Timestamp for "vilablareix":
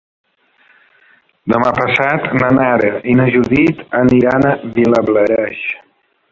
4.79-5.65